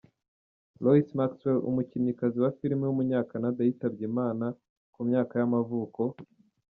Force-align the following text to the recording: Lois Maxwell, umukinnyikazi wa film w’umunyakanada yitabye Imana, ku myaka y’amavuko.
Lois 0.83 1.09
Maxwell, 1.17 1.65
umukinnyikazi 1.69 2.37
wa 2.43 2.51
film 2.57 2.79
w’umunyakanada 2.83 3.59
yitabye 3.67 4.03
Imana, 4.11 4.45
ku 4.93 4.99
myaka 5.07 5.33
y’amavuko. 5.39 6.01